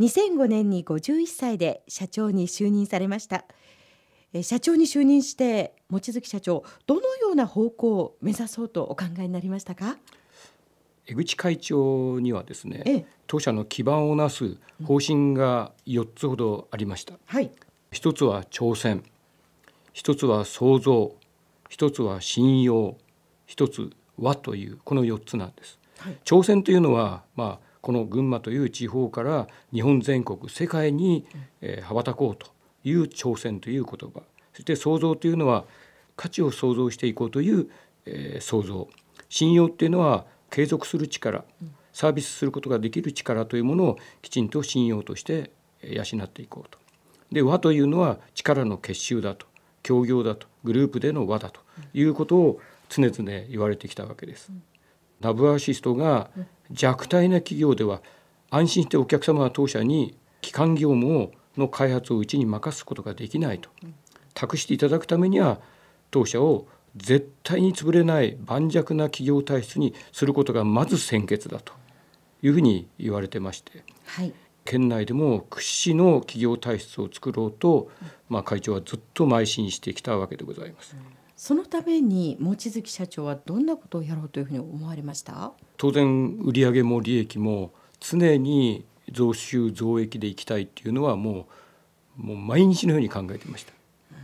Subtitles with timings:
[0.00, 3.44] 2005年に51歳で社長に就任されました。
[4.32, 9.96] え社長に就任して望月社長どのような方向を目指そうとお考えになりましたか？
[11.06, 13.06] 江口会長にはですね、ええ。
[13.28, 17.14] 当社の基盤をなす方針が4つほどありました。
[17.24, 17.50] はい。
[17.92, 19.04] 一つは挑戦、
[19.92, 21.14] 一つは創造、
[21.68, 22.96] 一つは信用、
[23.46, 25.78] 一つ和というこの4つなんです。
[25.98, 26.18] はい。
[26.24, 31.24] 挑戦というのは、まあ、この群馬という地方から日本全国世界に、
[31.60, 32.48] えー羽ばたこうと
[32.82, 34.22] いう挑戦という言葉
[34.54, 35.66] そして創造というのは
[36.16, 37.70] 価値を創造していこうという、
[38.04, 38.88] えー創造
[39.28, 41.44] 信用っていうのは継続する力
[41.92, 46.80] サービスすることができる力というものをきちんと信用としてえー養っていこうと。
[47.30, 49.46] で和というのは力の結集だと
[49.84, 51.60] 協業だとグループでの和だと
[51.94, 54.50] いうことを常々言われてきたわけです。
[55.20, 56.30] ナブアシストが
[56.70, 58.02] 弱体な企業では
[58.50, 63.70] 安心してお客様は当社に基幹業務をの開発をうちに任すことができないと。
[64.34, 65.60] 託していただくためには
[66.10, 71.72] 当社を絶対に潰れない盤石な企業体質にすることがまず先決だと。
[72.42, 74.32] いうふうに言われてましてはい。
[74.64, 77.88] 県内でも屈指の企業体質を作ろうと、
[78.28, 80.96] まあ、会長はずっと邁進してきたわけでございます。
[81.36, 85.52] そのために望月社長はどんなことをやろうというふうに思われました？
[85.76, 91.46] 当然売上も利益も常に増収増益でいきたいっていうのはも
[92.18, 93.72] うもう毎日のように考えていました。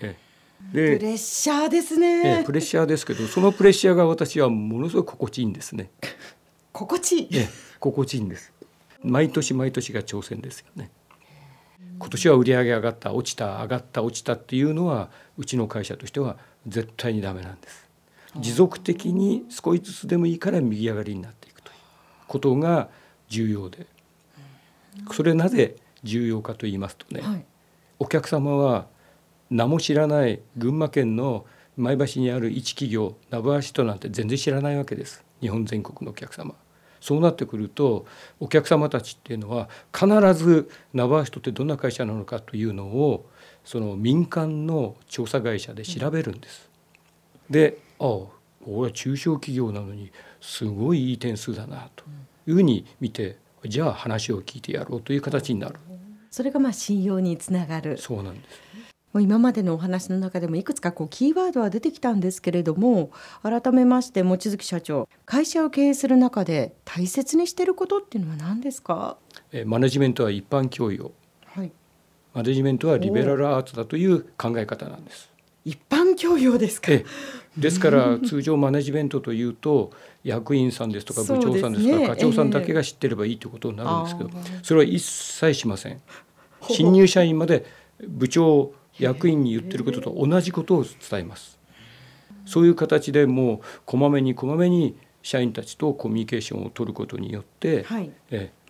[0.00, 0.26] ええ
[0.72, 5.90] でプレッシャーですえねえプレッシャーですけどそのプレッシャーが私はものすごく心地いいんですね。
[6.72, 8.52] 心地いいええ心地いいんです。
[9.04, 10.90] 毎年毎年が挑戦ですよね。
[11.98, 17.86] 今年は売上上がった落ちた上がった落ちたっていうのはうちの会社としては絶対にダメなんです。
[18.38, 21.76] 持続的に少しずつでもいいから右上がりになっていくという
[22.28, 22.88] ことが
[23.28, 23.86] 重要で。
[25.12, 27.44] それなぜ重要かと言いますとね、はい。
[27.98, 28.86] お客様は
[29.50, 35.24] 名も知らない群馬県の前橋にある一企業ナブアシトなんて全然知らないわけです。
[35.40, 36.54] 日本全国のお客様。
[37.00, 38.06] そうなってくると
[38.40, 43.28] お客様たちっていうのは必ずナブアシトってどんな会社なのかというのを
[43.66, 46.70] その民間の調査会社で調べるんです。
[47.50, 48.08] でああ
[48.66, 50.10] 俺は中小企業なのに
[50.40, 52.04] すごいいい点数だなと
[52.46, 55.76] いうふうに見てじゃあ話を聞いてやろうという形になる
[56.30, 58.60] それがまあ信用につながるそうなんです。
[59.12, 63.10] もう今までのお話の中でもいくつかこうキーワードは出てきたんですけれども
[63.42, 69.16] 改めまして望月社長会社を経営する中で大切にしていることっていうのは何ですか？
[69.52, 71.12] えーマネジメントは一般教養はい
[72.36, 75.30] マネジメントはリベラルアーツだという考え方なんです。
[75.64, 76.92] 一般教養ですか？
[76.92, 77.60] ええ。
[77.60, 79.90] ですから通常マネジメントというと
[80.22, 84.30] 役員さんですとか部長さんですとか課長さんだけが知ってればいいということになるんですけど
[84.62, 86.02] それは一切しません。
[86.68, 87.64] 新入社員まで
[88.06, 91.58] 部長役員に言ってることと同じことを伝えます。
[92.44, 98.10] そういう形でもうこまめにこまめに社員たちとコミュニケーションを取ることによって、はい。
[98.30, 98.65] ええ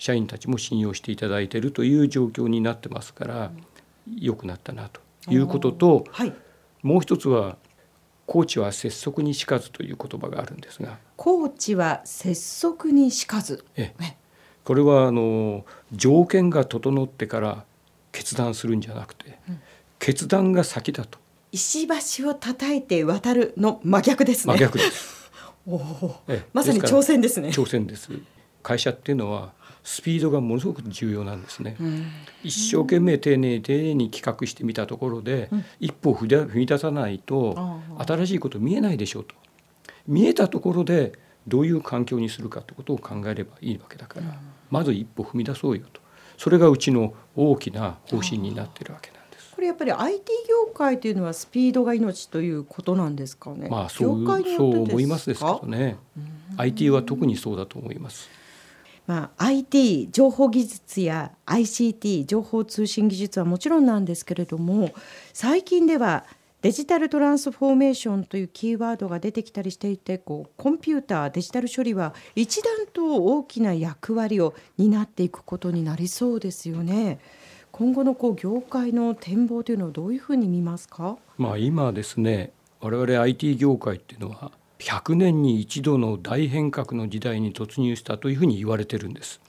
[0.00, 3.52] 社員たちも信用していただいているという状況になってますから
[4.18, 6.32] 良くなったなということとはい。
[6.82, 7.58] もう一つは
[8.24, 10.96] 「コーチは拙速にしかず」という言葉があるんですが。
[11.18, 13.62] コーチは拙速にしかず。
[13.76, 14.04] ええ。
[14.04, 14.16] え
[14.64, 17.64] これはあの条件が整ってから
[18.10, 19.38] 決断するんじゃなくて、
[19.98, 21.18] 決断が先だと。
[21.52, 21.86] 石
[22.18, 24.54] 橋を叩いて渡るの真逆ですね。
[24.54, 25.30] 真逆です。
[25.66, 26.48] おおええ。
[26.54, 27.50] まさに挑戦ですね。
[27.50, 28.10] 挑戦です。
[28.62, 29.52] 会社っていうのは
[29.82, 31.76] スピードがものすごく重要なんですね。
[31.80, 32.06] うん。
[32.42, 35.64] 一生懸命丁寧に丁寧に企画してみたところで、うん。
[35.80, 39.34] 一歩踏み出さないと新しいこと見えないでしょうと。
[40.06, 44.38] 見えたところでどういう環境にするかってことを考えればいいわけだから、
[44.70, 46.00] まず一歩踏み出そうよと。
[46.36, 49.54] それがうちの大きな方針になってるわけなんです。
[49.54, 53.68] これやっぱり IT 業界というのはスピードが命ということなんですかね？
[53.68, 54.26] まあそう
[54.56, 55.96] そう思いますですけどね。
[56.56, 58.28] IT は特にそうだと思います。
[59.06, 64.92] まあ、IT 情報技術や ICT 情報通信技術はもちろんなんですけれども
[65.32, 66.24] 最近では
[66.62, 77.18] デジタルトランスフォーメーションというキーワードが出てきたりしていてこうコンピューターデジタル処理は一段と大きな役割を担っていくことになりそうですよね。
[77.72, 81.16] 今後のこう業界の展望というのはどういうふうに見ますか？
[81.38, 89.40] まあ今ですね我々 IT 業界っていうのは100年に一度の大変革の時代に突入したというふうに言われてるんです。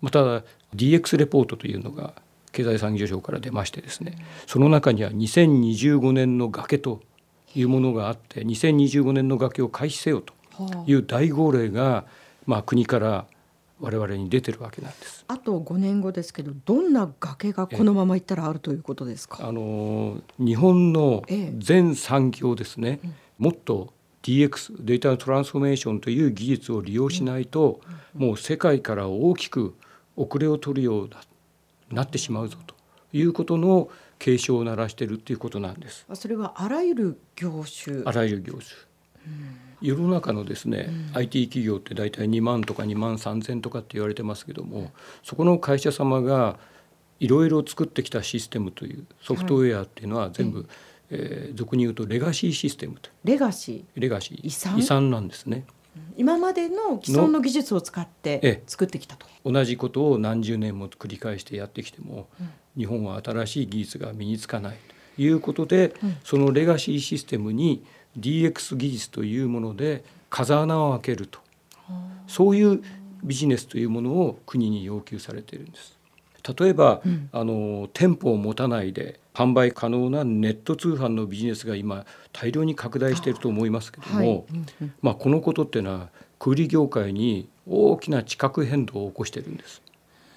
[0.00, 0.42] また
[0.74, 2.14] DX レポートというのが
[2.52, 4.16] 経済産業省から出ましてですね
[4.46, 7.00] その中には2025年の崖と
[7.54, 10.32] いうものがあって2025年の崖を開始せよと
[10.86, 12.06] いう大号令が、
[12.46, 13.26] まあ、国から、
[13.80, 15.24] 我々に出てるわけなんです。
[15.26, 19.38] あと5年後ですけどどんな崖がこのままいったらあるということですか？
[19.40, 23.00] あの日本のええ全産業ですね、
[23.38, 27.80] もっと DX データトランスフォーメーションという技術を利用しないと、
[28.14, 29.74] もう世界から大きく
[30.16, 31.20] 遅れを取るような
[31.90, 32.74] なってしまうぞと
[33.12, 33.88] いうことの
[34.18, 36.06] 警鐘を鳴らしているということなんです。
[36.14, 38.02] それはあらゆる業種。
[38.04, 38.64] あらゆる業種。
[39.80, 46.58] 世の中のですね、IT 企業って大体2万とか2万3千とかって言われてますけどもそこの会社様が
[47.18, 50.66] いろいろ作ってきたシステムというソフトウェアっていうのは全部、
[51.10, 53.10] えー俗に言うとレガシーシステムと。
[53.24, 54.00] レガシー？
[54.00, 54.78] レガシー。
[54.78, 55.10] 遺産？
[55.10, 55.64] なんですね。
[56.16, 59.26] 今までの既存の技術を使っええて作ってきたと。
[59.44, 62.28] 同じことを何十年も繰り返してやってきても、
[62.76, 64.76] 日本は新しい技術が身につかない
[65.16, 67.82] ということで、そのレガシーシステムに
[68.18, 71.40] DX 技術というもので風穴を開けると。
[72.28, 72.82] そういう
[73.24, 75.98] ビジネスというものを国に要求されているんです。
[76.58, 77.02] 例えば、
[77.32, 84.28] あの店舗を持たないで販売可能なネット通販のビジネスが今大量に拡大していると思いますけども、はい。
[84.28, 84.94] うんうん。
[85.02, 86.08] まあ、このことっていうのは
[86.38, 89.82] 小売業界に大きな地殻変動を起こしてるんです。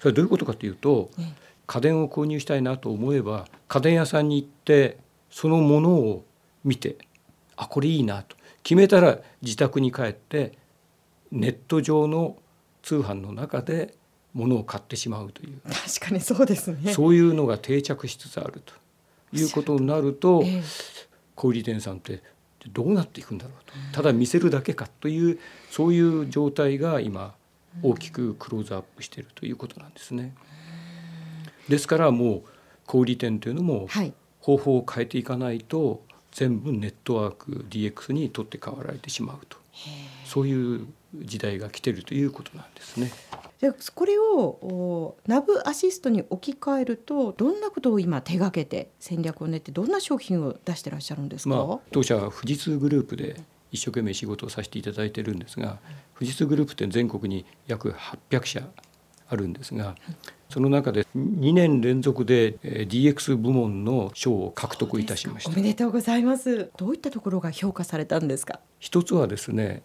[0.00, 1.44] それはどういうことかというとええ。
[1.66, 4.98] 家電を購入したいなと思えば家電屋さんに行って
[5.30, 6.24] そのものを
[6.62, 6.98] 見て
[7.56, 8.36] あこれいいなと。
[8.62, 10.52] 決めたら自宅に帰って
[11.30, 12.36] ネット上の
[12.82, 13.94] 通販の中で
[14.34, 16.92] 物を買ってしまうという確かにそうですね。
[16.92, 18.74] そういうのが定着しつつあると
[19.32, 20.62] いうことになるとええ
[21.34, 22.22] 小売店さんって
[22.72, 25.38] どうなっていくんだろうとただ見せるだけかという
[25.70, 27.34] そういう状態が今
[27.82, 30.34] 大きくクローズアップしているということなんですね。
[31.68, 32.42] ですからもう
[32.86, 34.12] 小売店というのもはい。
[34.40, 39.56] 方法を変えていかないと全部ネットワーク DX に取って代わられてしまうと
[40.26, 43.10] そういう時代が来ているということなんですね。
[43.64, 53.36] でこれをおナブアシストに置き換えるとどんなことを今手がけて戦略を練ってどんな商品を出してらっしゃるんですか、まあ、当社は富士通グループで
[53.72, 55.78] 一生懸命仕事をさせていただいてるんですが
[56.18, 57.90] 富士通グループって全国に約
[58.30, 58.68] 800社
[59.30, 59.94] あるんですが
[60.50, 65.50] その中で2年連続でえー DX 部門の賞を獲得いたしました。
[65.50, 66.70] おめでとうございます。
[66.76, 68.60] どういったところが評価されたんですか？
[68.78, 69.82] 一つはですね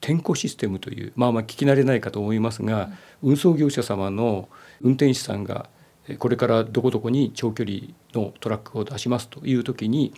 [0.00, 2.90] 天候システムというまあまあ聞き慣れないかと思いますが、
[3.22, 4.48] 運送業者様の
[4.80, 5.68] 運転手さんが
[6.08, 7.78] えーこれからどこどこに長距離
[8.14, 10.12] のトラックを出しますという時に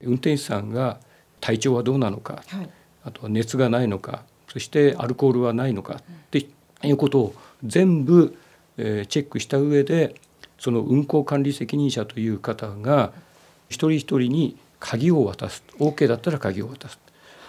[0.00, 1.00] 運転手さんが
[1.40, 2.70] 体調はどうなのかはい。
[3.04, 6.46] あとは熱がないのかそしてアルコールはないのかって
[6.82, 7.34] いうことを
[7.64, 8.36] 全部、
[8.76, 10.14] えーチェックした上で
[10.58, 13.12] その運行管理責任者という方が
[13.68, 16.98] 一人一人に鍵を渡す OK だったら鍵を渡す。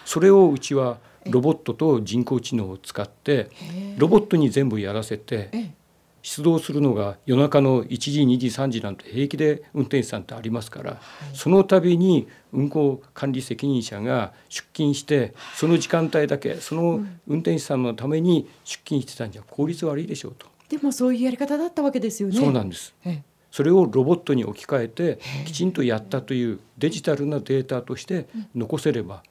[0.04, 0.98] それをうちは
[1.30, 3.50] ロボットと人工知能を使って
[3.96, 5.80] ロボットに全部やらせてええ。
[6.22, 11.00] 出動するのが夜中の1時2時3時なんて平気で運転手さんってありますから、
[11.32, 22.36] その度に運行管理責任者が出勤してその時間帯だけその運転手さんのために出勤してたんじゃ効率悪いでしょうと、でもそういうやり方だったわけですよね。
[22.36, 22.94] そうなんです。
[23.06, 23.22] ええ。
[23.50, 29.22] それをロボットに置き換えてきちんとやったというデジタルなデータとして残せれば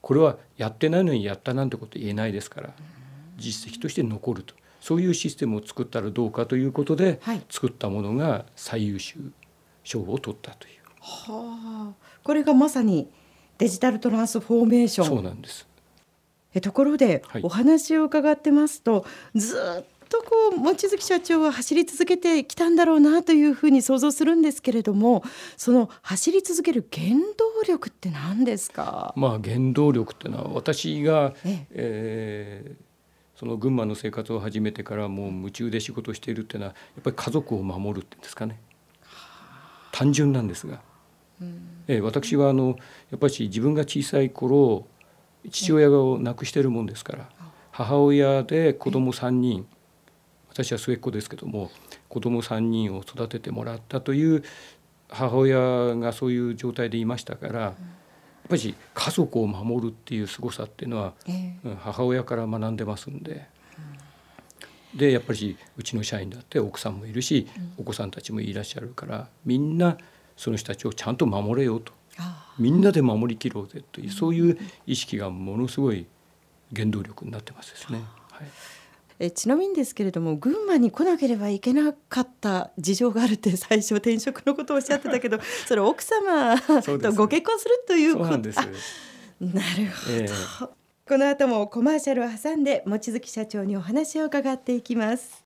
[0.00, 2.70] これはやってないのにやったなんてこと言えないですから
[3.36, 4.54] 実績として残ると。
[4.80, 7.42] そういうシステムを作ったらどうかということではい。
[7.50, 9.18] 作ったものが最優秀
[9.84, 10.74] 賞を取ったという。
[11.00, 12.20] はあ。
[12.22, 13.10] これがまさに
[13.58, 15.06] デジタルトランスフォーメーション。
[15.06, 15.68] そうなんです。
[16.54, 17.42] えところで、はい。
[17.42, 19.04] お話を伺ってますと
[19.34, 25.22] ずっとこう望月社長は走り続けてきたんだろうなというふうに想像するんですけれども
[25.56, 27.06] その走り続ける原
[27.38, 32.76] 動力って何ですか、まあ原動力っていうのは私が、ええ。
[32.76, 32.90] ー
[33.40, 38.60] その群馬の生活を始めてからもう夢中で仕事をしているっていうのはやっぱり家族を守るっていうんですかね。
[39.92, 40.82] 単純なんですが、
[41.88, 42.76] えー私はあの
[43.10, 44.86] やっぱり自分が小さい頃
[45.50, 47.30] 父親を亡くしてるもんですから
[47.70, 49.66] 母親で子供3人
[50.50, 51.70] 私は末っ子ですけども
[52.08, 54.42] 子供3人を育ててもらったという
[55.08, 55.58] 母親
[55.96, 57.74] がそういう状態でいましたから、やっ
[58.48, 61.14] ぱり家族を守るっていう凄さっていうのは
[61.80, 63.48] 母親から学んでますんで。
[64.94, 67.46] でやっぱりうちの社員だって奥さんもいるし、
[67.78, 69.96] お子さんたちもいらっしゃるからみんな
[70.36, 71.92] その人たちをちゃんと守れようと。
[72.18, 76.06] あみんなで守りきろうぜというそういう意識がものすごい
[76.74, 78.02] 原動力になってますですね。
[78.32, 78.48] はい、
[79.22, 88.30] えちなみにですけれども群馬に来なければいけなかった事情があるって最初転職のことをおっしゃってたけど それ奥様とご結婚するということ？
[88.30, 88.58] なんです。
[88.58, 90.28] あなるほど、ええ。
[91.06, 95.38] この後もコマーシャルを挟んで望月社長にお話を伺っていきます